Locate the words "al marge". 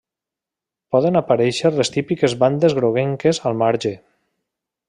3.51-3.97